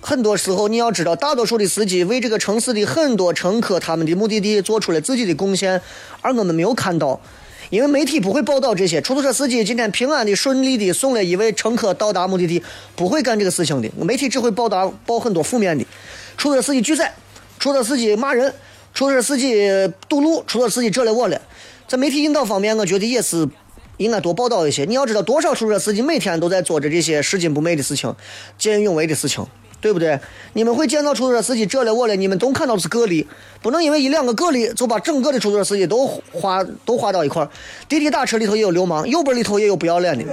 [0.00, 5.82] 很多时候你要知道，大多数的司机为这个城市的很多乘客他们的目的地做出了自己的贡献，
[6.22, 7.20] 而我们没有看到。
[7.70, 12.60] 因为媒体不会报道这些，出租车司机今天平安的、顺利的送了一位乘客到达目的地，
[12.96, 13.88] 不会干这个事情的。
[13.96, 15.86] 媒体只会报道报很多负面的，
[16.36, 17.14] 出租车司机拒载，
[17.60, 18.52] 出租车司机骂人，
[18.92, 19.68] 出租车司机
[20.08, 21.40] 堵路，出租车司机这了我了。
[21.86, 23.48] 在媒体引导方面，我觉得也是
[23.98, 24.84] 应该多报道一些。
[24.84, 28.12] 你要知道，多少出租车司机每天都在做着这些拾金不昧的事情、
[28.58, 29.46] 见义勇为的事情。
[29.80, 30.20] 对不对？
[30.52, 33.26] 你们会见到出租车司机这了我了，你们都看到的是个例，
[33.62, 37.48] 不能因为一两个个例就把整个的出租车司机都划都划到一块儿。
[37.88, 40.24] 滴滴打车里头也有流氓，右边里头也有不要脸的。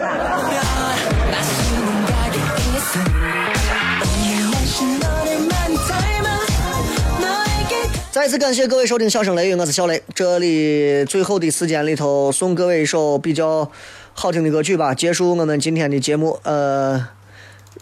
[8.11, 10.01] 再次感谢各位收听《笑声雷雨》，我是小雷。
[10.13, 13.69] 这里最后的时间里头送各位一首比较
[14.13, 16.39] 好听的歌曲吧，结束我们今天的节目。
[16.43, 17.16] 呃。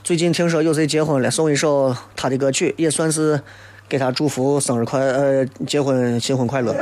[0.06, 3.42] 最近听说有谁结婚了，送一首他的歌曲，也算是
[3.90, 6.76] 给他祝福生日快呃结婚新婚快乐。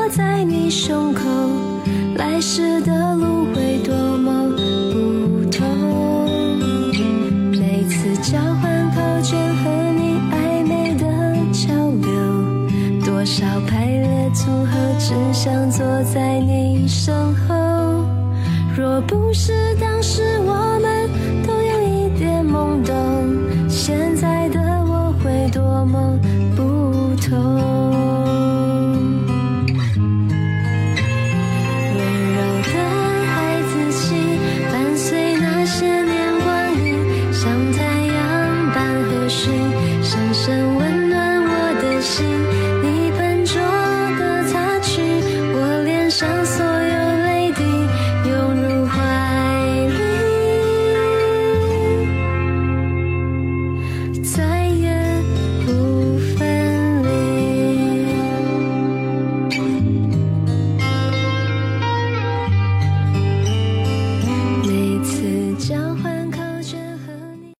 [0.00, 1.59] 我在你胸口。